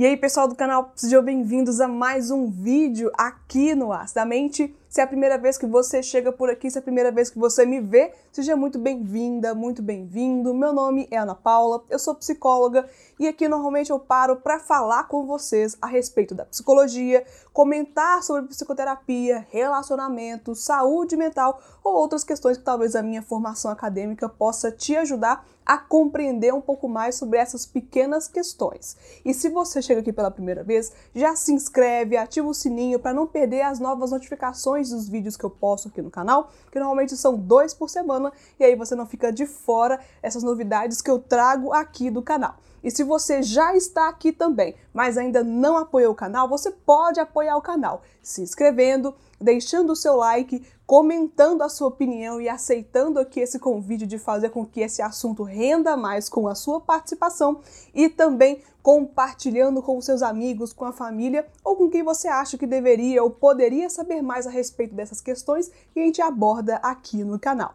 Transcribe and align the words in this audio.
E 0.00 0.06
aí, 0.06 0.16
pessoal 0.16 0.48
do 0.48 0.54
canal, 0.54 0.94
sejam 0.96 1.22
bem-vindos 1.22 1.78
a 1.78 1.86
mais 1.86 2.30
um 2.30 2.48
vídeo 2.48 3.12
aqui 3.18 3.74
no 3.74 3.92
As 3.92 4.14
da 4.14 4.24
Mente. 4.24 4.74
Se 4.90 5.00
é 5.00 5.04
a 5.04 5.06
primeira 5.06 5.38
vez 5.38 5.56
que 5.56 5.68
você 5.68 6.02
chega 6.02 6.32
por 6.32 6.50
aqui, 6.50 6.68
se 6.68 6.76
é 6.76 6.80
a 6.80 6.82
primeira 6.82 7.12
vez 7.12 7.30
que 7.30 7.38
você 7.38 7.64
me 7.64 7.80
vê, 7.80 8.12
seja 8.32 8.56
muito 8.56 8.76
bem-vinda, 8.76 9.54
muito 9.54 9.80
bem-vindo. 9.80 10.52
Meu 10.52 10.72
nome 10.72 11.06
é 11.12 11.16
Ana 11.16 11.32
Paula, 11.32 11.84
eu 11.88 11.96
sou 11.96 12.12
psicóloga 12.12 12.84
e 13.16 13.28
aqui 13.28 13.46
normalmente 13.46 13.90
eu 13.90 14.00
paro 14.00 14.34
para 14.34 14.58
falar 14.58 15.04
com 15.04 15.24
vocês 15.26 15.76
a 15.80 15.86
respeito 15.86 16.34
da 16.34 16.44
psicologia, 16.44 17.24
comentar 17.52 18.20
sobre 18.24 18.48
psicoterapia, 18.48 19.46
relacionamento, 19.52 20.56
saúde 20.56 21.16
mental 21.16 21.62
ou 21.84 21.94
outras 21.94 22.24
questões 22.24 22.58
que 22.58 22.64
talvez 22.64 22.96
a 22.96 23.02
minha 23.02 23.22
formação 23.22 23.70
acadêmica 23.70 24.28
possa 24.28 24.72
te 24.72 24.96
ajudar 24.96 25.46
a 25.64 25.78
compreender 25.78 26.52
um 26.52 26.60
pouco 26.60 26.88
mais 26.88 27.14
sobre 27.14 27.38
essas 27.38 27.64
pequenas 27.64 28.26
questões. 28.26 28.96
E 29.24 29.32
se 29.32 29.48
você 29.48 29.80
chega 29.80 30.00
aqui 30.00 30.12
pela 30.12 30.30
primeira 30.30 30.64
vez, 30.64 30.92
já 31.14 31.36
se 31.36 31.52
inscreve, 31.52 32.16
ativa 32.16 32.48
o 32.48 32.54
sininho 32.54 32.98
para 32.98 33.14
não 33.14 33.24
perder 33.24 33.62
as 33.62 33.78
novas 33.78 34.10
notificações 34.10 34.79
dos 34.88 35.08
vídeos 35.08 35.36
que 35.36 35.44
eu 35.44 35.50
posto 35.50 35.88
aqui 35.88 36.00
no 36.00 36.10
canal, 36.10 36.50
que 36.72 36.78
normalmente 36.78 37.14
são 37.16 37.36
dois 37.36 37.74
por 37.74 37.90
semana, 37.90 38.32
e 38.58 38.64
aí 38.64 38.74
você 38.74 38.94
não 38.94 39.04
fica 39.04 39.30
de 39.30 39.44
fora 39.44 40.00
essas 40.22 40.42
novidades 40.42 41.02
que 41.02 41.10
eu 41.10 41.18
trago 41.18 41.72
aqui 41.72 42.10
do 42.10 42.22
canal. 42.22 42.56
E 42.82 42.90
se 42.90 43.04
você 43.04 43.42
já 43.42 43.76
está 43.76 44.08
aqui 44.08 44.32
também, 44.32 44.74
mas 44.92 45.18
ainda 45.18 45.44
não 45.44 45.76
apoiou 45.76 46.12
o 46.12 46.16
canal, 46.16 46.48
você 46.48 46.70
pode 46.70 47.20
apoiar 47.20 47.56
o 47.56 47.62
canal 47.62 48.02
se 48.22 48.42
inscrevendo, 48.42 49.14
deixando 49.40 49.92
o 49.92 49.96
seu 49.96 50.16
like, 50.16 50.62
comentando 50.86 51.62
a 51.62 51.68
sua 51.68 51.88
opinião 51.88 52.40
e 52.40 52.48
aceitando 52.48 53.18
aqui 53.18 53.40
esse 53.40 53.58
convite 53.58 54.06
de 54.06 54.18
fazer 54.18 54.50
com 54.50 54.66
que 54.66 54.80
esse 54.80 55.00
assunto 55.00 55.42
renda 55.42 55.96
mais 55.96 56.28
com 56.28 56.48
a 56.48 56.54
sua 56.54 56.80
participação 56.80 57.60
e 57.94 58.08
também 58.08 58.62
compartilhando 58.82 59.82
com 59.82 59.96
os 59.96 60.04
seus 60.04 60.22
amigos, 60.22 60.72
com 60.72 60.84
a 60.84 60.92
família 60.92 61.46
ou 61.62 61.76
com 61.76 61.88
quem 61.88 62.02
você 62.02 62.28
acha 62.28 62.58
que 62.58 62.66
deveria 62.66 63.22
ou 63.22 63.30
poderia 63.30 63.88
saber 63.88 64.22
mais 64.22 64.46
a 64.46 64.50
respeito 64.50 64.94
dessas 64.94 65.20
questões 65.20 65.70
que 65.92 66.00
a 66.00 66.04
gente 66.04 66.20
aborda 66.20 66.76
aqui 66.76 67.22
no 67.22 67.38
canal. 67.38 67.74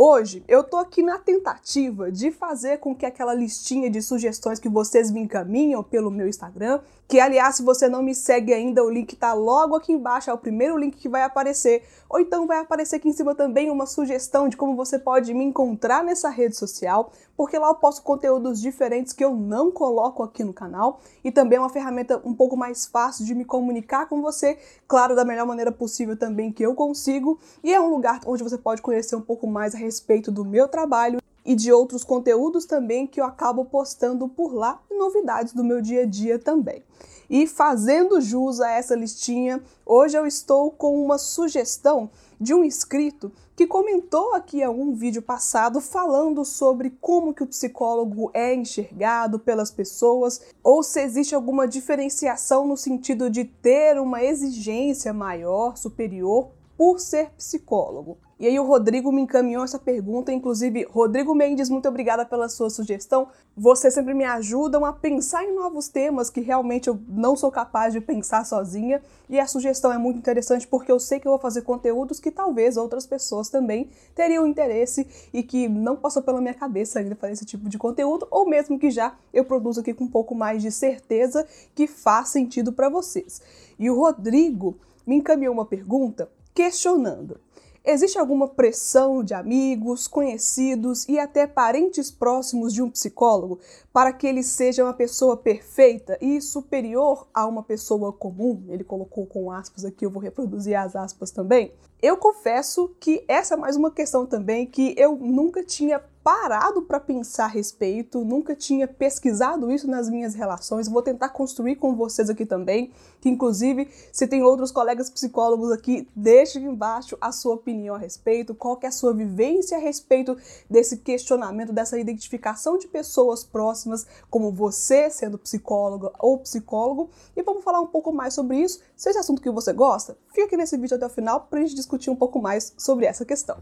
Hoje 0.00 0.44
eu 0.46 0.62
tô 0.62 0.76
aqui 0.76 1.02
na 1.02 1.18
tentativa 1.18 2.12
de 2.12 2.30
fazer 2.30 2.78
com 2.78 2.94
que 2.94 3.04
aquela 3.04 3.34
listinha 3.34 3.90
de 3.90 4.00
sugestões 4.00 4.60
que 4.60 4.68
vocês 4.68 5.10
me 5.10 5.18
encaminham 5.18 5.82
pelo 5.82 6.08
meu 6.08 6.28
Instagram, 6.28 6.78
que 7.08 7.18
aliás, 7.18 7.56
se 7.56 7.62
você 7.62 7.88
não 7.88 8.02
me 8.02 8.14
segue 8.14 8.52
ainda, 8.52 8.84
o 8.84 8.90
link 8.90 9.16
tá 9.16 9.32
logo 9.32 9.74
aqui 9.74 9.92
embaixo, 9.92 10.28
é 10.28 10.32
o 10.32 10.36
primeiro 10.36 10.76
link 10.76 10.94
que 10.94 11.08
vai 11.08 11.22
aparecer, 11.22 11.82
ou 12.06 12.20
então 12.20 12.46
vai 12.46 12.58
aparecer 12.58 12.96
aqui 12.96 13.08
em 13.08 13.14
cima 13.14 13.34
também 13.34 13.70
uma 13.70 13.86
sugestão 13.86 14.46
de 14.46 14.58
como 14.58 14.76
você 14.76 14.98
pode 14.98 15.32
me 15.32 15.42
encontrar 15.42 16.04
nessa 16.04 16.28
rede 16.28 16.54
social, 16.54 17.10
porque 17.34 17.58
lá 17.58 17.68
eu 17.68 17.74
posto 17.76 18.02
conteúdos 18.02 18.60
diferentes 18.60 19.14
que 19.14 19.24
eu 19.24 19.34
não 19.34 19.70
coloco 19.70 20.22
aqui 20.22 20.44
no 20.44 20.52
canal, 20.52 21.00
e 21.24 21.32
também 21.32 21.56
é 21.56 21.60
uma 21.60 21.70
ferramenta 21.70 22.20
um 22.26 22.34
pouco 22.34 22.58
mais 22.58 22.84
fácil 22.84 23.24
de 23.24 23.34
me 23.34 23.44
comunicar 23.46 24.06
com 24.06 24.20
você, 24.20 24.58
claro, 24.86 25.16
da 25.16 25.24
melhor 25.24 25.46
maneira 25.46 25.72
possível 25.72 26.14
também 26.14 26.52
que 26.52 26.62
eu 26.62 26.74
consigo, 26.74 27.38
e 27.64 27.72
é 27.72 27.80
um 27.80 27.88
lugar 27.88 28.20
onde 28.26 28.42
você 28.42 28.58
pode 28.58 28.82
conhecer 28.82 29.16
um 29.16 29.22
pouco 29.22 29.46
mais 29.46 29.74
a 29.74 29.78
respeito 29.78 30.30
do 30.30 30.44
meu 30.44 30.68
trabalho 30.68 31.18
e 31.48 31.54
de 31.54 31.72
outros 31.72 32.04
conteúdos 32.04 32.66
também 32.66 33.06
que 33.06 33.18
eu 33.18 33.24
acabo 33.24 33.64
postando 33.64 34.28
por 34.28 34.52
lá 34.52 34.82
e 34.90 34.94
novidades 34.98 35.54
do 35.54 35.64
meu 35.64 35.80
dia 35.80 36.02
a 36.02 36.04
dia 36.04 36.38
também. 36.38 36.84
E 37.30 37.46
fazendo 37.46 38.20
jus 38.20 38.60
a 38.60 38.70
essa 38.70 38.94
listinha, 38.94 39.62
hoje 39.86 40.18
eu 40.18 40.26
estou 40.26 40.70
com 40.70 41.02
uma 41.02 41.16
sugestão 41.16 42.10
de 42.38 42.52
um 42.52 42.62
inscrito 42.62 43.32
que 43.56 43.66
comentou 43.66 44.34
aqui 44.34 44.62
algum 44.62 44.92
vídeo 44.92 45.22
passado 45.22 45.80
falando 45.80 46.44
sobre 46.44 46.90
como 47.00 47.32
que 47.32 47.42
o 47.42 47.46
psicólogo 47.46 48.30
é 48.34 48.54
enxergado 48.54 49.38
pelas 49.38 49.70
pessoas 49.70 50.42
ou 50.62 50.82
se 50.82 51.00
existe 51.00 51.34
alguma 51.34 51.66
diferenciação 51.66 52.68
no 52.68 52.76
sentido 52.76 53.30
de 53.30 53.46
ter 53.46 53.98
uma 53.98 54.22
exigência 54.22 55.14
maior, 55.14 55.78
superior 55.78 56.50
por 56.76 57.00
ser 57.00 57.30
psicólogo. 57.30 58.18
E 58.40 58.46
aí 58.46 58.56
o 58.60 58.64
Rodrigo 58.64 59.10
me 59.10 59.22
encaminhou 59.22 59.64
essa 59.64 59.80
pergunta, 59.80 60.32
inclusive, 60.32 60.86
Rodrigo 60.88 61.34
Mendes, 61.34 61.68
muito 61.68 61.88
obrigada 61.88 62.24
pela 62.24 62.48
sua 62.48 62.70
sugestão. 62.70 63.26
Vocês 63.56 63.92
sempre 63.92 64.14
me 64.14 64.24
ajudam 64.24 64.84
a 64.84 64.92
pensar 64.92 65.44
em 65.44 65.52
novos 65.52 65.88
temas 65.88 66.30
que 66.30 66.40
realmente 66.40 66.86
eu 66.88 67.00
não 67.08 67.34
sou 67.34 67.50
capaz 67.50 67.92
de 67.92 68.00
pensar 68.00 68.46
sozinha, 68.46 69.02
e 69.28 69.40
a 69.40 69.46
sugestão 69.46 69.92
é 69.92 69.98
muito 69.98 70.18
interessante 70.18 70.68
porque 70.68 70.92
eu 70.92 71.00
sei 71.00 71.18
que 71.18 71.26
eu 71.26 71.32
vou 71.32 71.38
fazer 71.40 71.62
conteúdos 71.62 72.20
que 72.20 72.30
talvez 72.30 72.76
outras 72.76 73.04
pessoas 73.04 73.48
também 73.48 73.90
teriam 74.14 74.46
interesse 74.46 75.06
e 75.32 75.42
que 75.42 75.68
não 75.68 75.96
passou 75.96 76.22
pela 76.22 76.40
minha 76.40 76.54
cabeça 76.54 77.00
ainda 77.00 77.16
fazer 77.16 77.32
esse 77.32 77.44
tipo 77.44 77.68
de 77.68 77.76
conteúdo, 77.76 78.28
ou 78.30 78.48
mesmo 78.48 78.78
que 78.78 78.88
já 78.88 79.16
eu 79.34 79.44
produzo 79.44 79.80
aqui 79.80 79.92
com 79.92 80.04
um 80.04 80.08
pouco 80.08 80.36
mais 80.36 80.62
de 80.62 80.70
certeza 80.70 81.44
que 81.74 81.88
faz 81.88 82.28
sentido 82.28 82.72
para 82.72 82.88
vocês. 82.88 83.42
E 83.76 83.90
o 83.90 83.96
Rodrigo 83.98 84.76
me 85.04 85.16
encaminhou 85.16 85.52
uma 85.52 85.66
pergunta 85.66 86.30
questionando: 86.54 87.40
existe 87.84 88.18
alguma 88.18 88.48
pressão 88.48 89.22
de 89.22 89.34
amigos, 89.34 90.06
conhecidos 90.06 91.08
e 91.08 91.18
até 91.18 91.46
parentes 91.46 92.10
próximos 92.10 92.72
de 92.72 92.82
um 92.82 92.90
psicólogo 92.90 93.58
para 93.92 94.12
que 94.12 94.26
ele 94.26 94.42
seja 94.42 94.84
uma 94.84 94.94
pessoa 94.94 95.36
perfeita 95.36 96.18
e 96.20 96.40
superior 96.40 97.26
a 97.32 97.46
uma 97.46 97.62
pessoa 97.62 98.12
comum? 98.12 98.64
Ele 98.68 98.84
colocou 98.84 99.26
com 99.26 99.50
aspas 99.50 99.84
aqui, 99.84 100.04
eu 100.04 100.10
vou 100.10 100.22
reproduzir 100.22 100.78
as 100.78 100.94
aspas 100.94 101.30
também. 101.30 101.72
Eu 102.00 102.16
confesso 102.16 102.94
que 103.00 103.24
essa 103.26 103.54
é 103.54 103.56
mais 103.56 103.76
uma 103.76 103.90
questão 103.90 104.24
também 104.24 104.66
que 104.66 104.94
eu 104.96 105.16
nunca 105.16 105.64
tinha 105.64 106.00
parado 106.28 106.82
para 106.82 107.00
pensar 107.00 107.44
a 107.44 107.48
respeito, 107.48 108.22
nunca 108.22 108.54
tinha 108.54 108.86
pesquisado 108.86 109.72
isso 109.72 109.88
nas 109.88 110.10
minhas 110.10 110.34
relações. 110.34 110.86
Vou 110.86 111.00
tentar 111.00 111.30
construir 111.30 111.76
com 111.76 111.96
vocês 111.96 112.28
aqui 112.28 112.44
também, 112.44 112.92
que 113.18 113.30
inclusive, 113.30 113.88
se 114.12 114.26
tem 114.26 114.42
outros 114.42 114.70
colegas 114.70 115.08
psicólogos 115.08 115.72
aqui, 115.72 116.06
deixe 116.14 116.58
embaixo 116.58 117.16
a 117.18 117.32
sua 117.32 117.54
opinião 117.54 117.94
a 117.94 117.98
respeito, 117.98 118.54
qual 118.54 118.78
é 118.82 118.88
a 118.88 118.90
sua 118.90 119.14
vivência 119.14 119.78
a 119.78 119.80
respeito 119.80 120.36
desse 120.68 120.98
questionamento, 120.98 121.72
dessa 121.72 121.98
identificação 121.98 122.76
de 122.76 122.88
pessoas 122.88 123.42
próximas, 123.42 124.06
como 124.28 124.52
você 124.52 125.08
sendo 125.08 125.38
psicóloga 125.38 126.12
ou 126.18 126.36
psicólogo, 126.40 127.08
e 127.34 127.42
vamos 127.42 127.64
falar 127.64 127.80
um 127.80 127.86
pouco 127.86 128.12
mais 128.12 128.34
sobre 128.34 128.58
isso. 128.58 128.82
Se 128.94 129.08
esse 129.08 129.18
assunto 129.18 129.40
que 129.40 129.50
você 129.50 129.72
gosta, 129.72 130.14
fica 130.28 130.44
aqui 130.44 130.58
nesse 130.58 130.76
vídeo 130.76 130.94
até 130.94 131.06
o 131.06 131.08
final 131.08 131.46
para 131.48 131.60
a 131.60 131.62
gente 131.62 131.74
discutir 131.74 132.10
um 132.10 132.16
pouco 132.16 132.38
mais 132.38 132.74
sobre 132.76 133.06
essa 133.06 133.24
questão. 133.24 133.56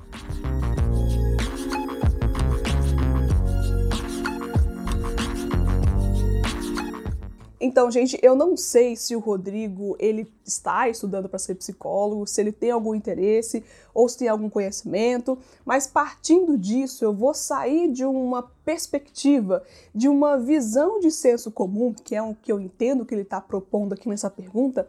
Então, 7.67 7.91
gente, 7.91 8.17
eu 8.23 8.37
não 8.37 8.57
sei 8.57 8.95
se 8.95 9.17
o 9.17 9.19
Rodrigo 9.19 9.97
ele 9.99 10.33
está 10.45 10.89
estudando 10.89 11.29
para 11.29 11.37
ser 11.37 11.57
psicólogo, 11.57 12.25
se 12.25 12.41
ele 12.41 12.53
tem 12.53 12.71
algum 12.71 12.95
interesse 12.95 13.65
ou 13.93 14.09
se 14.09 14.19
tem 14.19 14.29
algum 14.29 14.49
conhecimento, 14.49 15.37
mas 15.65 15.85
partindo 15.85 16.57
disso, 16.57 17.05
eu 17.05 17.13
vou 17.13 17.35
sair 17.35 17.91
de 17.91 18.05
uma 18.05 18.45
perspectiva, 18.65 19.65
de 19.93 20.09
uma 20.09 20.39
visão 20.39 21.01
de 21.01 21.11
senso 21.11 21.51
comum, 21.51 21.93
que 21.93 22.15
é 22.15 22.23
o 22.23 22.37
que 22.37 22.53
eu 22.53 22.61
entendo 22.61 23.05
que 23.05 23.13
ele 23.13 23.23
está 23.23 23.41
propondo 23.41 23.95
aqui 23.95 24.09
nessa 24.09 24.31
pergunta, 24.31 24.89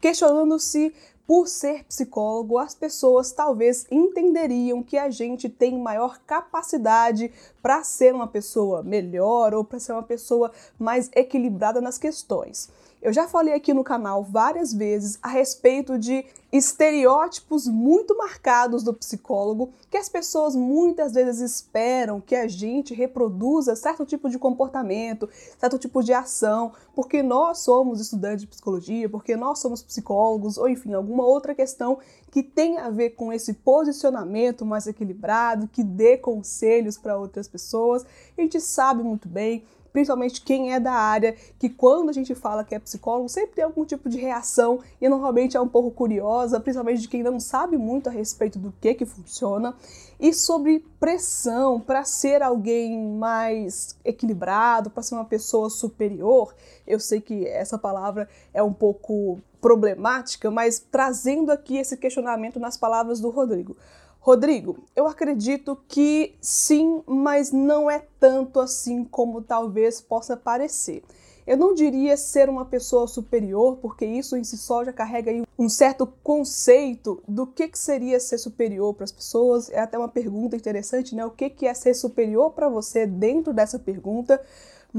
questionando 0.00 0.58
se 0.58 0.92
por 1.26 1.48
ser 1.48 1.84
psicólogo, 1.84 2.58
as 2.58 2.74
pessoas 2.74 3.32
talvez 3.32 3.86
entenderiam 3.90 4.82
que 4.82 4.96
a 4.96 5.10
gente 5.10 5.48
tem 5.48 5.76
maior 5.78 6.18
capacidade 6.26 7.32
para 7.60 7.82
ser 7.82 8.14
uma 8.14 8.28
pessoa 8.28 8.82
melhor 8.82 9.52
ou 9.52 9.64
para 9.64 9.80
ser 9.80 9.92
uma 9.92 10.02
pessoa 10.02 10.52
mais 10.78 11.10
equilibrada 11.14 11.80
nas 11.80 11.98
questões. 11.98 12.70
Eu 13.02 13.12
já 13.12 13.28
falei 13.28 13.54
aqui 13.54 13.74
no 13.74 13.84
canal 13.84 14.24
várias 14.24 14.72
vezes 14.72 15.18
a 15.22 15.28
respeito 15.28 15.98
de 15.98 16.24
estereótipos 16.50 17.66
muito 17.66 18.16
marcados 18.16 18.82
do 18.82 18.94
psicólogo 18.94 19.70
que 19.90 19.96
as 19.96 20.08
pessoas 20.08 20.56
muitas 20.56 21.12
vezes 21.12 21.40
esperam 21.40 22.20
que 22.20 22.34
a 22.34 22.48
gente 22.48 22.94
reproduza 22.94 23.76
certo 23.76 24.04
tipo 24.06 24.28
de 24.28 24.38
comportamento, 24.38 25.28
certo 25.58 25.78
tipo 25.78 26.02
de 26.02 26.12
ação, 26.12 26.72
porque 26.94 27.22
nós 27.22 27.58
somos 27.58 28.00
estudantes 28.00 28.40
de 28.40 28.46
psicologia, 28.46 29.08
porque 29.08 29.36
nós 29.36 29.58
somos 29.58 29.82
psicólogos, 29.82 30.56
ou 30.56 30.68
enfim, 30.68 30.94
alguma 31.16 31.24
outra 31.24 31.54
questão 31.54 31.98
que 32.30 32.42
tem 32.42 32.78
a 32.78 32.90
ver 32.90 33.10
com 33.10 33.32
esse 33.32 33.54
posicionamento 33.54 34.64
mais 34.66 34.86
equilibrado, 34.86 35.68
que 35.68 35.82
dê 35.82 36.18
conselhos 36.18 36.98
para 36.98 37.16
outras 37.16 37.48
pessoas. 37.48 38.04
A 38.36 38.40
gente 38.42 38.60
sabe 38.60 39.02
muito 39.02 39.28
bem 39.28 39.64
principalmente 39.96 40.42
quem 40.42 40.74
é 40.74 40.78
da 40.78 40.92
área, 40.92 41.34
que 41.58 41.70
quando 41.70 42.10
a 42.10 42.12
gente 42.12 42.34
fala 42.34 42.62
que 42.62 42.74
é 42.74 42.78
psicólogo, 42.78 43.30
sempre 43.30 43.54
tem 43.54 43.64
algum 43.64 43.82
tipo 43.82 44.10
de 44.10 44.18
reação 44.18 44.80
e 45.00 45.08
normalmente 45.08 45.56
é 45.56 45.60
um 45.60 45.66
pouco 45.66 45.90
curiosa, 45.90 46.60
principalmente 46.60 47.00
de 47.00 47.08
quem 47.08 47.22
não 47.22 47.40
sabe 47.40 47.78
muito 47.78 48.10
a 48.10 48.12
respeito 48.12 48.58
do 48.58 48.74
que 48.78 48.92
que 48.92 49.06
funciona. 49.06 49.74
E 50.20 50.34
sobre 50.34 50.84
pressão 51.00 51.80
para 51.80 52.04
ser 52.04 52.42
alguém 52.42 53.08
mais 53.16 53.96
equilibrado, 54.04 54.90
para 54.90 55.02
ser 55.02 55.14
uma 55.14 55.24
pessoa 55.24 55.70
superior, 55.70 56.54
eu 56.86 57.00
sei 57.00 57.22
que 57.22 57.46
essa 57.46 57.78
palavra 57.78 58.28
é 58.52 58.62
um 58.62 58.74
pouco 58.74 59.40
problemática, 59.66 60.48
mas 60.48 60.78
trazendo 60.78 61.50
aqui 61.50 61.76
esse 61.76 61.96
questionamento 61.96 62.60
nas 62.60 62.76
palavras 62.76 63.18
do 63.18 63.30
Rodrigo. 63.30 63.76
Rodrigo, 64.20 64.78
eu 64.94 65.08
acredito 65.08 65.76
que 65.88 66.36
sim, 66.40 67.02
mas 67.04 67.50
não 67.50 67.90
é 67.90 68.06
tanto 68.20 68.60
assim 68.60 69.02
como 69.02 69.42
talvez 69.42 70.00
possa 70.00 70.36
parecer. 70.36 71.02
Eu 71.44 71.56
não 71.56 71.74
diria 71.74 72.16
ser 72.16 72.48
uma 72.48 72.64
pessoa 72.64 73.08
superior, 73.08 73.78
porque 73.78 74.06
isso 74.06 74.36
em 74.36 74.44
si 74.44 74.56
só 74.56 74.84
já 74.84 74.92
carrega 74.92 75.32
um 75.58 75.68
certo 75.68 76.06
conceito 76.22 77.20
do 77.26 77.44
que, 77.44 77.66
que 77.66 77.78
seria 77.78 78.20
ser 78.20 78.38
superior 78.38 78.94
para 78.94 79.02
as 79.02 79.12
pessoas. 79.12 79.68
É 79.70 79.80
até 79.80 79.98
uma 79.98 80.08
pergunta 80.08 80.54
interessante, 80.54 81.12
né? 81.12 81.26
O 81.26 81.30
que, 81.30 81.50
que 81.50 81.66
é 81.66 81.74
ser 81.74 81.94
superior 81.94 82.52
para 82.52 82.68
você 82.68 83.04
dentro 83.04 83.52
dessa 83.52 83.80
pergunta? 83.80 84.40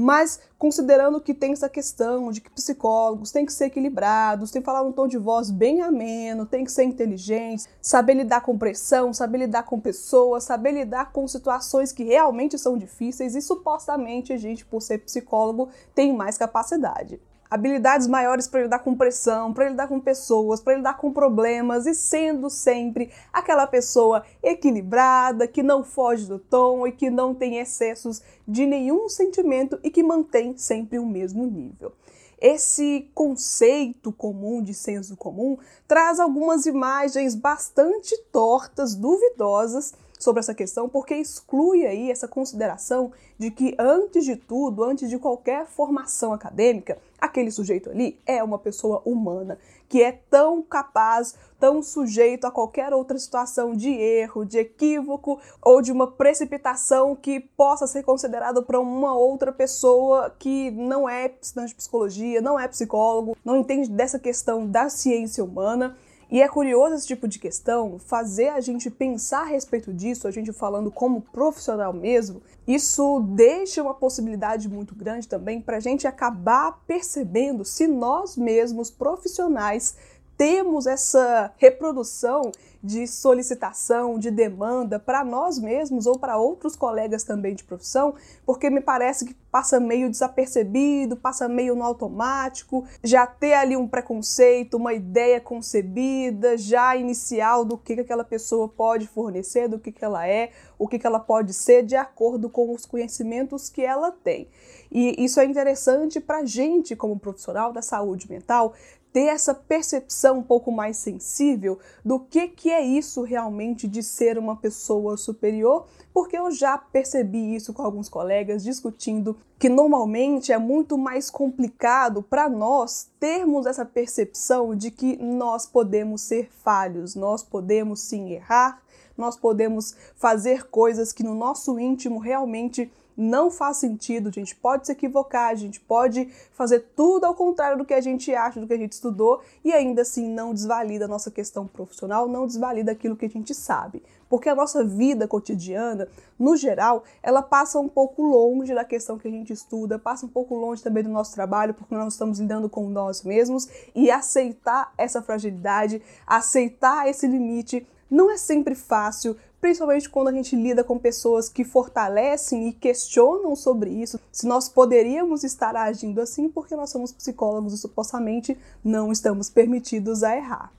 Mas 0.00 0.38
considerando 0.56 1.20
que 1.20 1.34
tem 1.34 1.52
essa 1.52 1.68
questão 1.68 2.30
de 2.30 2.40
que 2.40 2.48
psicólogos 2.50 3.32
têm 3.32 3.44
que 3.44 3.52
ser 3.52 3.64
equilibrados, 3.64 4.52
têm 4.52 4.62
que 4.62 4.66
falar 4.66 4.82
um 4.82 4.92
tom 4.92 5.08
de 5.08 5.18
voz 5.18 5.50
bem 5.50 5.82
ameno, 5.82 6.46
tem 6.46 6.64
que 6.64 6.70
ser 6.70 6.84
inteligentes, 6.84 7.68
saber 7.82 8.14
lidar 8.14 8.42
com 8.42 8.56
pressão, 8.56 9.12
saber 9.12 9.38
lidar 9.38 9.64
com 9.64 9.80
pessoas, 9.80 10.44
saber 10.44 10.70
lidar 10.70 11.10
com 11.10 11.26
situações 11.26 11.90
que 11.90 12.04
realmente 12.04 12.56
são 12.56 12.78
difíceis 12.78 13.34
e 13.34 13.42
supostamente 13.42 14.32
a 14.32 14.36
gente, 14.36 14.64
por 14.64 14.80
ser 14.80 14.98
psicólogo, 14.98 15.68
tem 15.96 16.12
mais 16.12 16.38
capacidade 16.38 17.20
habilidades 17.50 18.06
maiores 18.06 18.46
para 18.46 18.62
lidar 18.62 18.80
com 18.80 18.94
pressão, 18.94 19.52
para 19.52 19.68
lidar 19.68 19.88
com 19.88 20.00
pessoas, 20.00 20.60
para 20.60 20.76
lidar 20.76 20.96
com 20.96 21.12
problemas 21.12 21.86
e 21.86 21.94
sendo 21.94 22.50
sempre 22.50 23.10
aquela 23.32 23.66
pessoa 23.66 24.24
equilibrada, 24.42 25.48
que 25.48 25.62
não 25.62 25.82
foge 25.82 26.26
do 26.26 26.38
tom 26.38 26.86
e 26.86 26.92
que 26.92 27.10
não 27.10 27.34
tem 27.34 27.58
excessos 27.58 28.22
de 28.46 28.66
nenhum 28.66 29.08
sentimento 29.08 29.78
e 29.82 29.90
que 29.90 30.02
mantém 30.02 30.56
sempre 30.56 30.98
o 30.98 31.06
mesmo 31.06 31.46
nível. 31.46 31.92
Esse 32.40 33.10
conceito 33.14 34.12
comum 34.12 34.62
de 34.62 34.72
senso 34.72 35.16
comum 35.16 35.58
traz 35.88 36.20
algumas 36.20 36.66
imagens 36.66 37.34
bastante 37.34 38.16
tortas, 38.30 38.94
duvidosas 38.94 39.92
sobre 40.18 40.40
essa 40.40 40.54
questão, 40.54 40.88
porque 40.88 41.14
exclui 41.14 41.86
aí 41.86 42.10
essa 42.10 42.26
consideração 42.26 43.12
de 43.38 43.50
que, 43.50 43.74
antes 43.78 44.24
de 44.24 44.36
tudo, 44.36 44.82
antes 44.82 45.08
de 45.08 45.18
qualquer 45.18 45.66
formação 45.66 46.32
acadêmica, 46.32 46.98
aquele 47.20 47.50
sujeito 47.50 47.90
ali 47.90 48.18
é 48.26 48.42
uma 48.42 48.58
pessoa 48.58 49.00
humana, 49.04 49.58
que 49.88 50.02
é 50.02 50.12
tão 50.30 50.62
capaz, 50.62 51.34
tão 51.58 51.82
sujeito 51.82 52.46
a 52.46 52.50
qualquer 52.50 52.92
outra 52.92 53.18
situação 53.18 53.74
de 53.74 53.90
erro, 53.90 54.44
de 54.44 54.58
equívoco 54.58 55.40
ou 55.62 55.80
de 55.80 55.90
uma 55.90 56.06
precipitação 56.06 57.16
que 57.16 57.40
possa 57.40 57.86
ser 57.86 58.02
considerado 58.02 58.62
para 58.62 58.78
uma 58.78 59.14
outra 59.14 59.52
pessoa 59.52 60.34
que 60.38 60.70
não 60.72 61.08
é 61.08 61.32
estudante 61.40 61.70
de 61.70 61.76
psicologia, 61.76 62.40
não 62.40 62.58
é 62.58 62.68
psicólogo, 62.68 63.36
não 63.44 63.56
entende 63.56 63.88
dessa 63.88 64.18
questão 64.18 64.66
da 64.66 64.88
ciência 64.88 65.42
humana. 65.42 65.96
E 66.30 66.42
é 66.42 66.48
curioso 66.48 66.94
esse 66.94 67.06
tipo 67.06 67.26
de 67.26 67.38
questão, 67.38 67.98
fazer 67.98 68.48
a 68.50 68.60
gente 68.60 68.90
pensar 68.90 69.42
a 69.42 69.46
respeito 69.46 69.94
disso, 69.94 70.28
a 70.28 70.30
gente 70.30 70.52
falando 70.52 70.90
como 70.90 71.22
profissional 71.22 71.90
mesmo, 71.90 72.42
isso 72.66 73.20
deixa 73.30 73.82
uma 73.82 73.94
possibilidade 73.94 74.68
muito 74.68 74.94
grande 74.94 75.26
também 75.26 75.58
para 75.58 75.78
a 75.78 75.80
gente 75.80 76.06
acabar 76.06 76.82
percebendo 76.86 77.64
se 77.64 77.86
nós 77.86 78.36
mesmos, 78.36 78.90
profissionais, 78.90 79.96
temos 80.38 80.86
essa 80.86 81.52
reprodução 81.58 82.52
de 82.80 83.08
solicitação, 83.08 84.20
de 84.20 84.30
demanda 84.30 85.00
para 85.00 85.24
nós 85.24 85.58
mesmos 85.58 86.06
ou 86.06 86.16
para 86.16 86.38
outros 86.38 86.76
colegas 86.76 87.24
também 87.24 87.52
de 87.52 87.64
profissão, 87.64 88.14
porque 88.46 88.70
me 88.70 88.80
parece 88.80 89.24
que 89.24 89.34
passa 89.50 89.80
meio 89.80 90.08
desapercebido, 90.08 91.16
passa 91.16 91.48
meio 91.48 91.74
no 91.74 91.82
automático, 91.82 92.84
já 93.02 93.26
ter 93.26 93.54
ali 93.54 93.76
um 93.76 93.88
preconceito, 93.88 94.76
uma 94.76 94.94
ideia 94.94 95.40
concebida, 95.40 96.56
já 96.56 96.94
inicial 96.94 97.64
do 97.64 97.76
que, 97.76 97.96
que 97.96 98.02
aquela 98.02 98.24
pessoa 98.24 98.68
pode 98.68 99.08
fornecer, 99.08 99.66
do 99.66 99.78
que, 99.78 99.90
que 99.90 100.04
ela 100.04 100.28
é, 100.28 100.52
o 100.78 100.86
que, 100.86 101.00
que 101.00 101.06
ela 101.06 101.18
pode 101.18 101.52
ser, 101.52 101.82
de 101.82 101.96
acordo 101.96 102.48
com 102.48 102.72
os 102.72 102.86
conhecimentos 102.86 103.68
que 103.68 103.82
ela 103.82 104.12
tem. 104.12 104.48
E 104.92 105.22
isso 105.22 105.40
é 105.40 105.44
interessante 105.44 106.20
para 106.20 106.38
a 106.38 106.44
gente, 106.44 106.94
como 106.94 107.18
profissional 107.18 107.72
da 107.72 107.82
saúde 107.82 108.30
mental, 108.30 108.74
ter 109.18 109.26
essa 109.26 109.52
percepção 109.52 110.38
um 110.38 110.42
pouco 110.44 110.70
mais 110.70 110.96
sensível 110.96 111.80
do 112.04 112.20
que, 112.20 112.46
que 112.46 112.70
é 112.70 112.80
isso 112.80 113.22
realmente 113.22 113.88
de 113.88 114.00
ser 114.00 114.38
uma 114.38 114.54
pessoa 114.54 115.16
superior, 115.16 115.88
porque 116.14 116.38
eu 116.38 116.52
já 116.52 116.78
percebi 116.78 117.56
isso 117.56 117.72
com 117.72 117.82
alguns 117.82 118.08
colegas 118.08 118.62
discutindo 118.62 119.36
que 119.58 119.68
normalmente 119.68 120.52
é 120.52 120.58
muito 120.58 120.96
mais 120.96 121.30
complicado 121.30 122.22
para 122.22 122.48
nós 122.48 123.10
termos 123.18 123.66
essa 123.66 123.84
percepção 123.84 124.72
de 124.72 124.88
que 124.88 125.20
nós 125.20 125.66
podemos 125.66 126.20
ser 126.22 126.48
falhos, 126.52 127.16
nós 127.16 127.42
podemos 127.42 127.98
sim 127.98 128.30
errar, 128.30 128.80
nós 129.16 129.36
podemos 129.36 129.96
fazer 130.14 130.68
coisas 130.68 131.12
que 131.12 131.24
no 131.24 131.34
nosso 131.34 131.76
íntimo 131.76 132.20
realmente 132.20 132.88
não 133.20 133.50
faz 133.50 133.78
sentido, 133.78 134.28
a 134.28 134.32
gente 134.32 134.54
pode 134.54 134.86
se 134.86 134.92
equivocar, 134.92 135.50
a 135.50 135.54
gente 135.56 135.80
pode 135.80 136.28
fazer 136.52 136.86
tudo 136.94 137.24
ao 137.24 137.34
contrário 137.34 137.76
do 137.76 137.84
que 137.84 137.92
a 137.92 138.00
gente 138.00 138.32
acha, 138.32 138.60
do 138.60 138.66
que 138.66 138.72
a 138.72 138.78
gente 138.78 138.92
estudou, 138.92 139.42
e 139.64 139.72
ainda 139.72 140.02
assim 140.02 140.28
não 140.28 140.54
desvalida 140.54 141.06
a 141.06 141.08
nossa 141.08 141.28
questão 141.28 141.66
profissional, 141.66 142.28
não 142.28 142.46
desvalida 142.46 142.92
aquilo 142.92 143.16
que 143.16 143.26
a 143.26 143.28
gente 143.28 143.52
sabe. 143.52 144.00
Porque 144.28 144.48
a 144.48 144.54
nossa 144.54 144.84
vida 144.84 145.26
cotidiana, 145.26 146.06
no 146.38 146.56
geral, 146.56 147.02
ela 147.20 147.42
passa 147.42 147.80
um 147.80 147.88
pouco 147.88 148.22
longe 148.22 148.72
da 148.72 148.84
questão 148.84 149.18
que 149.18 149.26
a 149.26 149.30
gente 149.30 149.52
estuda, 149.52 149.98
passa 149.98 150.24
um 150.24 150.28
pouco 150.28 150.54
longe 150.54 150.80
também 150.82 151.02
do 151.02 151.08
nosso 151.08 151.34
trabalho, 151.34 151.74
porque 151.74 151.94
nós 151.94 152.12
estamos 152.12 152.38
lidando 152.38 152.68
com 152.68 152.88
nós 152.88 153.24
mesmos, 153.24 153.68
e 153.96 154.12
aceitar 154.12 154.92
essa 154.96 155.20
fragilidade, 155.20 156.00
aceitar 156.24 157.08
esse 157.08 157.26
limite, 157.26 157.84
não 158.10 158.30
é 158.30 158.36
sempre 158.36 158.74
fácil, 158.74 159.36
principalmente 159.60 160.08
quando 160.08 160.28
a 160.28 160.32
gente 160.32 160.56
lida 160.56 160.84
com 160.84 160.98
pessoas 160.98 161.48
que 161.48 161.64
fortalecem 161.64 162.68
e 162.68 162.72
questionam 162.72 163.54
sobre 163.56 163.90
isso, 163.90 164.18
se 164.32 164.46
nós 164.46 164.68
poderíamos 164.68 165.44
estar 165.44 165.76
agindo 165.76 166.20
assim 166.20 166.48
porque 166.48 166.76
nós 166.76 166.90
somos 166.90 167.12
psicólogos 167.12 167.74
e 167.74 167.78
supostamente 167.78 168.56
não 168.84 169.12
estamos 169.12 169.50
permitidos 169.50 170.22
a 170.22 170.36
errar. 170.36 170.72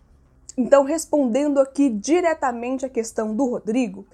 Então, 0.57 0.83
respondendo 0.83 1.59
aqui 1.59 1.89
diretamente 1.89 2.85
à 2.85 2.89
questão 2.89 3.33
do 3.33 3.45
Rodrigo, 3.45 4.05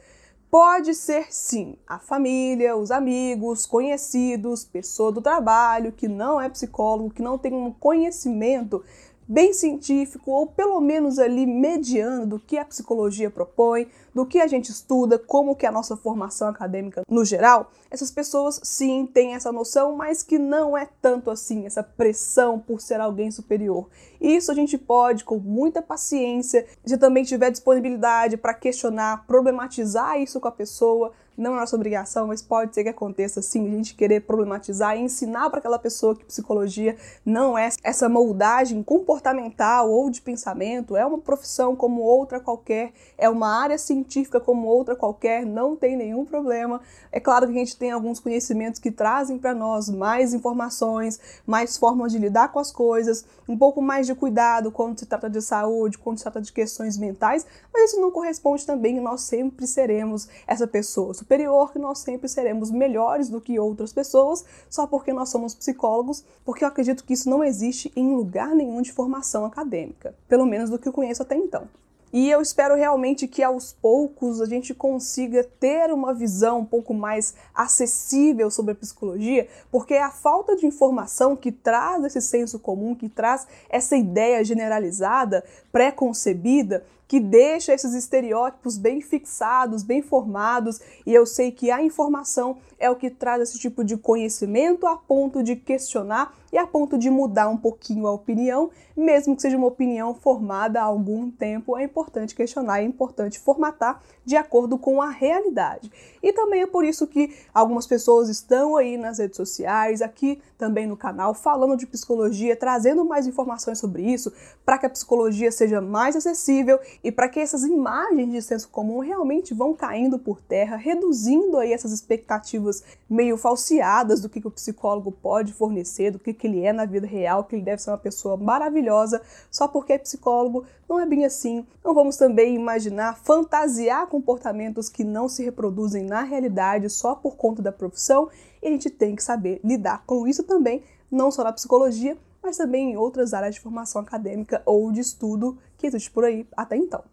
pode 0.51 0.93
ser 0.93 1.33
sim 1.33 1.75
a 1.87 1.97
família, 1.97 2.77
os 2.77 2.91
amigos, 2.91 3.65
conhecidos, 3.65 4.63
pessoa 4.63 5.11
do 5.11 5.21
trabalho 5.21 5.91
que 5.91 6.07
não 6.07 6.39
é 6.39 6.47
psicólogo, 6.47 7.09
que 7.09 7.21
não 7.21 7.37
tem 7.37 7.53
um 7.53 7.71
conhecimento 7.71 8.83
bem 9.27 9.53
científico 9.53 10.31
ou 10.31 10.47
pelo 10.47 10.79
menos 10.79 11.19
ali 11.19 11.45
mediano 11.45 12.25
do 12.25 12.39
que 12.39 12.57
a 12.57 12.65
psicologia 12.65 13.29
propõe, 13.29 13.87
do 14.13 14.25
que 14.25 14.39
a 14.39 14.47
gente 14.47 14.69
estuda, 14.69 15.19
como 15.19 15.55
que 15.55 15.65
é 15.65 15.69
a 15.69 15.71
nossa 15.71 15.97
formação 15.97 16.47
acadêmica 16.47 17.03
no 17.09 17.25
geral, 17.25 17.71
essas 17.89 18.11
pessoas 18.11 18.59
sim 18.63 19.05
têm 19.05 19.35
essa 19.35 19.51
noção, 19.51 19.95
mas 19.95 20.23
que 20.23 20.37
não 20.37 20.77
é 20.77 20.87
tanto 21.01 21.29
assim, 21.29 21.65
essa 21.65 21.83
pressão 21.83 22.59
por 22.59 22.79
ser 22.79 22.99
alguém 22.99 23.31
superior. 23.31 23.89
Isso 24.21 24.51
a 24.51 24.55
gente 24.55 24.77
pode, 24.77 25.23
com 25.23 25.37
muita 25.37 25.81
paciência, 25.81 26.65
se 26.85 26.97
também 26.97 27.23
tiver 27.23 27.51
disponibilidade 27.51 28.37
para 28.37 28.53
questionar, 28.53 29.25
problematizar 29.27 30.19
isso 30.19 30.39
com 30.39 30.47
a 30.47 30.51
pessoa, 30.51 31.11
não 31.37 31.55
é 31.55 31.59
nossa 31.59 31.75
obrigação, 31.75 32.27
mas 32.27 32.41
pode 32.41 32.73
ser 32.73 32.83
que 32.83 32.89
aconteça 32.89 33.41
sim, 33.41 33.67
a 33.67 33.71
gente 33.71 33.95
querer 33.95 34.21
problematizar 34.21 34.95
e 34.95 35.01
ensinar 35.01 35.49
para 35.49 35.59
aquela 35.59 35.79
pessoa 35.79 36.15
que 36.15 36.23
psicologia 36.25 36.95
não 37.25 37.57
é 37.57 37.69
essa 37.83 38.07
moldagem 38.07 38.81
comportamental 38.83 39.89
ou 39.89 40.09
de 40.09 40.21
pensamento, 40.21 40.95
é 40.95 41.05
uma 41.05 41.17
profissão 41.17 41.75
como 41.75 42.01
outra 42.01 42.39
qualquer, 42.39 42.93
é 43.17 43.29
uma 43.29 43.61
área 43.61 43.77
científica 43.77 44.39
como 44.39 44.67
outra 44.67 44.95
qualquer, 44.95 45.45
não 45.45 45.75
tem 45.75 45.97
nenhum 45.97 46.25
problema. 46.25 46.81
É 47.11 47.19
claro 47.19 47.47
que 47.47 47.53
a 47.53 47.57
gente 47.57 47.77
tem 47.77 47.91
alguns 47.91 48.19
conhecimentos 48.19 48.79
que 48.79 48.91
trazem 48.91 49.37
para 49.37 49.53
nós 49.53 49.89
mais 49.89 50.33
informações, 50.33 51.19
mais 51.45 51.77
formas 51.77 52.11
de 52.11 52.17
lidar 52.17 52.51
com 52.51 52.59
as 52.59 52.71
coisas, 52.71 53.25
um 53.47 53.57
pouco 53.57 53.81
mais 53.81 54.07
de 54.07 54.15
cuidado 54.15 54.71
quando 54.71 54.99
se 54.99 55.05
trata 55.05 55.29
de 55.29 55.41
saúde, 55.41 55.97
quando 55.97 56.17
se 56.17 56.23
trata 56.23 56.41
de 56.41 56.51
questões 56.51 56.97
mentais, 56.97 57.45
mas 57.73 57.91
isso 57.91 58.01
não 58.01 58.11
corresponde 58.11 58.65
também, 58.65 58.99
nós 58.99 59.21
sempre 59.21 59.67
seremos 59.67 60.27
essa 60.47 60.67
pessoa 60.67 61.13
superior, 61.25 61.73
que 61.73 61.79
nós 61.79 61.99
sempre 61.99 62.29
seremos 62.29 62.69
melhores 62.69 63.29
do 63.29 63.41
que 63.41 63.59
outras 63.59 63.91
pessoas 63.91 64.45
só 64.69 64.85
porque 64.85 65.11
nós 65.11 65.29
somos 65.29 65.55
psicólogos, 65.55 66.23
porque 66.45 66.63
eu 66.63 66.67
acredito 66.67 67.03
que 67.03 67.13
isso 67.13 67.29
não 67.29 67.43
existe 67.43 67.91
em 67.95 68.15
lugar 68.15 68.53
nenhum 68.53 68.81
de 68.81 68.93
formação 68.93 69.43
acadêmica, 69.43 70.15
pelo 70.27 70.45
menos 70.45 70.69
do 70.69 70.77
que 70.77 70.87
eu 70.87 70.93
conheço 70.93 71.23
até 71.23 71.35
então. 71.35 71.67
E 72.13 72.29
eu 72.29 72.39
espero 72.41 72.75
realmente 72.75 73.27
que 73.27 73.43
aos 73.43 73.73
poucos 73.73 74.39
a 74.39 74.45
gente 74.45 74.73
consiga 74.73 75.43
ter 75.43 75.91
uma 75.91 76.13
visão 76.13 76.59
um 76.59 76.65
pouco 76.65 76.93
mais 76.93 77.33
acessível 77.53 78.49
sobre 78.49 78.71
a 78.71 78.75
psicologia, 78.75 79.49
porque 79.69 79.95
é 79.95 80.01
a 80.01 80.11
falta 80.11 80.55
de 80.55 80.65
informação 80.65 81.35
que 81.35 81.51
traz 81.51 82.05
esse 82.05 82.21
senso 82.21 82.57
comum, 82.57 82.95
que 82.95 83.09
traz 83.09 83.45
essa 83.67 83.97
ideia 83.97 84.45
generalizada, 84.45 85.43
pré-concebida, 85.73 86.85
que 87.15 87.19
deixa 87.21 87.73
esses 87.73 87.93
estereótipos 87.93 88.77
bem 88.77 88.99
fixados, 88.99 89.83
bem 89.83 90.01
formados, 90.01 90.81
e 91.05 91.13
eu 91.13 91.25
sei 91.25 91.49
que 91.49 91.71
a 91.71 91.81
informação 91.81 92.57
é 92.77 92.89
o 92.89 92.95
que 92.97 93.09
traz 93.09 93.41
esse 93.41 93.57
tipo 93.57 93.85
de 93.85 93.95
conhecimento 93.95 94.85
a 94.85 94.97
ponto 94.97 95.41
de 95.41 95.55
questionar 95.55 96.35
e 96.51 96.57
a 96.57 96.67
ponto 96.67 96.97
de 96.97 97.09
mudar 97.09 97.49
um 97.49 97.57
pouquinho 97.57 98.07
a 98.07 98.11
opinião, 98.11 98.69
mesmo 98.95 99.35
que 99.35 99.41
seja 99.41 99.57
uma 99.57 99.67
opinião 99.67 100.13
formada 100.13 100.79
há 100.79 100.83
algum 100.83 101.29
tempo, 101.29 101.77
é 101.77 101.83
importante 101.83 102.33
questionar, 102.33 102.79
é 102.79 102.83
importante 102.83 103.39
formatar 103.39 104.01
de 104.23 104.37
acordo 104.37 104.77
com 104.77 105.01
a 105.01 105.09
realidade. 105.09 105.91
E 106.23 106.31
também 106.31 106.61
é 106.61 106.67
por 106.67 106.85
isso 106.85 107.05
que 107.07 107.35
algumas 107.53 107.85
pessoas 107.85 108.29
estão 108.29 108.77
aí 108.77 108.97
nas 108.97 109.19
redes 109.19 109.35
sociais, 109.35 110.01
aqui 110.01 110.41
também 110.57 110.87
no 110.87 110.95
canal, 110.95 111.33
falando 111.33 111.75
de 111.75 111.85
psicologia, 111.85 112.55
trazendo 112.55 113.03
mais 113.03 113.27
informações 113.27 113.77
sobre 113.77 114.03
isso, 114.03 114.31
para 114.65 114.77
que 114.77 114.85
a 114.85 114.89
psicologia 114.89 115.51
seja 115.51 115.81
mais 115.81 116.15
acessível 116.15 116.79
e 117.05 117.11
para 117.11 117.29
que 117.29 117.39
essas 117.39 117.63
imagens 117.63 118.31
de 118.31 118.41
senso 118.41 118.67
comum 118.67 118.97
realmente 118.97 119.53
vão 119.53 119.75
caindo 119.75 120.17
por 120.17 120.41
terra, 120.41 120.75
reduzindo 120.75 121.59
aí 121.59 121.71
essas 121.71 121.91
expectativas 121.91 122.83
meio 123.07 123.37
falseadas 123.37 124.21
do 124.21 124.27
que, 124.27 124.41
que 124.41 124.47
o 124.47 124.51
psicólogo 124.51 125.11
pode 125.11 125.53
fornecer, 125.53 126.09
do 126.09 126.17
que, 126.17 126.33
que 126.33 126.47
ele 126.47 126.61
é 126.61 126.73
na 126.73 126.83
vida 126.83 127.05
real, 127.05 127.43
que 127.43 127.55
ele 127.55 127.61
deve 127.61 127.79
ser 127.79 127.91
uma 127.91 127.97
pessoa 127.99 128.35
maravilhosa 128.35 129.21
só 129.51 129.67
porque 129.67 129.93
é 129.93 129.99
psicólogo. 129.99 130.65
Não 130.89 130.99
é 130.99 131.05
bem 131.05 131.25
assim. 131.25 131.63
Não 131.83 131.93
vamos 131.93 132.17
também 132.17 132.55
imaginar, 132.55 133.19
fantasiar 133.19 134.07
comportamentos 134.07 134.89
que 134.89 135.03
não 135.03 135.29
se 135.29 135.43
reproduzem 135.43 136.05
na 136.05 136.23
realidade 136.23 136.89
só 136.89 137.13
por 137.13 137.35
conta 137.35 137.61
da 137.61 137.71
profissão. 137.71 138.29
E 138.63 138.67
a 138.67 138.71
gente 138.71 138.89
tem 138.89 139.15
que 139.15 139.21
saber 139.21 139.61
lidar 139.63 140.03
com 140.07 140.27
isso 140.27 140.41
também, 140.41 140.81
não 141.11 141.29
só 141.29 141.43
na 141.43 141.53
psicologia, 141.53 142.17
mas 142.45 142.57
também 142.57 142.91
em 142.91 142.97
outras 142.97 143.33
áreas 143.33 143.55
de 143.55 143.61
formação 143.61 144.01
acadêmica 144.01 144.61
ou 144.65 144.91
de 144.91 144.99
estudo 144.99 145.57
que 145.77 145.87
existe 145.87 146.11
por 146.11 146.23
aí 146.23 146.47
até 146.55 146.77
então. 146.77 147.03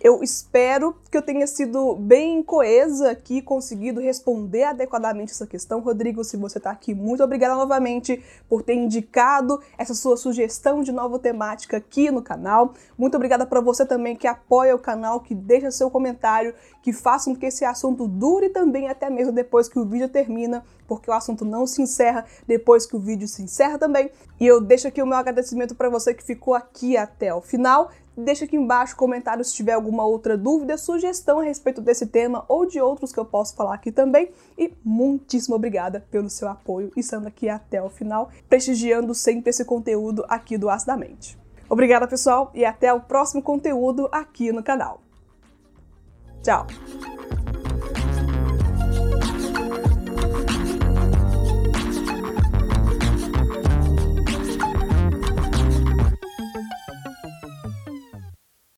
Eu 0.00 0.22
espero 0.22 0.94
que 1.10 1.18
eu 1.18 1.22
tenha 1.22 1.44
sido 1.44 1.96
bem 1.96 2.40
coesa 2.40 3.10
aqui, 3.10 3.42
conseguido 3.42 4.00
responder 4.00 4.62
adequadamente 4.62 5.32
essa 5.32 5.44
questão. 5.44 5.80
Rodrigo, 5.80 6.22
se 6.22 6.36
você 6.36 6.58
está 6.58 6.70
aqui, 6.70 6.94
muito 6.94 7.20
obrigada 7.20 7.56
novamente 7.56 8.22
por 8.48 8.62
ter 8.62 8.74
indicado 8.74 9.60
essa 9.76 9.94
sua 9.94 10.16
sugestão 10.16 10.84
de 10.84 10.92
nova 10.92 11.18
temática 11.18 11.78
aqui 11.78 12.12
no 12.12 12.22
canal. 12.22 12.74
Muito 12.96 13.16
obrigada 13.16 13.44
para 13.44 13.60
você 13.60 13.84
também 13.84 14.14
que 14.14 14.28
apoia 14.28 14.72
o 14.72 14.78
canal, 14.78 15.18
que 15.18 15.34
deixa 15.34 15.72
seu 15.72 15.90
comentário, 15.90 16.54
que 16.80 16.92
faça 16.92 17.28
com 17.28 17.34
que 17.34 17.46
esse 17.46 17.64
assunto 17.64 18.06
dure 18.06 18.50
também 18.50 18.88
até 18.88 19.10
mesmo 19.10 19.32
depois 19.32 19.68
que 19.68 19.80
o 19.80 19.84
vídeo 19.84 20.08
termina, 20.08 20.64
porque 20.86 21.10
o 21.10 21.12
assunto 21.12 21.44
não 21.44 21.66
se 21.66 21.82
encerra 21.82 22.24
depois 22.46 22.86
que 22.86 22.94
o 22.94 23.00
vídeo 23.00 23.26
se 23.26 23.42
encerra 23.42 23.76
também. 23.76 24.12
E 24.40 24.46
eu 24.46 24.60
deixo 24.60 24.86
aqui 24.86 25.02
o 25.02 25.06
meu 25.06 25.16
agradecimento 25.16 25.74
para 25.74 25.88
você 25.88 26.14
que 26.14 26.22
ficou 26.22 26.54
aqui 26.54 26.96
até 26.96 27.34
o 27.34 27.40
final. 27.40 27.90
Deixa 28.16 28.44
aqui 28.44 28.56
embaixo 28.56 28.96
comentário 28.96 29.44
se 29.44 29.54
tiver 29.54 29.72
alguma 29.72 30.04
outra 30.04 30.36
dúvida, 30.36 30.76
sugestão 30.76 31.38
a 31.38 31.44
respeito 31.44 31.80
desse 31.80 32.06
tema 32.06 32.44
ou 32.48 32.66
de 32.66 32.80
outros 32.80 33.12
que 33.12 33.18
eu 33.18 33.24
posso 33.24 33.54
falar 33.54 33.74
aqui 33.74 33.92
também. 33.92 34.30
E 34.56 34.72
muitíssimo 34.84 35.54
obrigada 35.54 36.04
pelo 36.10 36.28
seu 36.28 36.48
apoio 36.48 36.90
e 36.96 37.00
estando 37.00 37.28
aqui 37.28 37.48
até 37.48 37.80
o 37.80 37.88
final, 37.88 38.30
prestigiando 38.48 39.14
sempre 39.14 39.50
esse 39.50 39.64
conteúdo 39.64 40.24
aqui 40.28 40.58
do 40.58 40.68
Acidamente. 40.68 41.38
Obrigada, 41.68 42.08
pessoal, 42.08 42.50
e 42.54 42.64
até 42.64 42.92
o 42.92 43.00
próximo 43.00 43.42
conteúdo 43.42 44.08
aqui 44.10 44.50
no 44.52 44.62
canal. 44.62 45.00
Tchau! 46.42 46.66